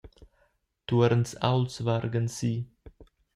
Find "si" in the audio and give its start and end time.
2.37-2.51